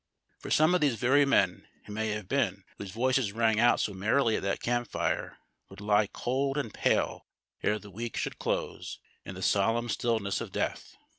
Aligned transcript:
For 0.39 0.49
some 0.49 0.73
of 0.73 0.81
these 0.81 0.95
very 0.95 1.25
men, 1.25 1.67
it 1.85 1.91
may 1.91 2.07
have 2.09 2.27
been, 2.27 2.63
whose 2.79 2.89
voices 2.89 3.33
rang 3.33 3.59
out 3.59 3.79
so 3.79 3.93
merrily 3.93 4.35
at 4.35 4.41
that 4.41 4.59
camp 4.59 4.89
fire, 4.89 5.37
would 5.69 5.79
lie 5.79 6.07
cold 6.07 6.57
and 6.57 6.73
pale 6.73 7.27
ere 7.61 7.77
tlie 7.77 7.93
week 7.93 8.17
should 8.17 8.39
close, 8.39 8.97
in 9.23 9.35
the 9.35 9.43
solemn 9.43 9.89
stillness 9.89 10.41
of 10.41 10.51
death. 10.51 10.97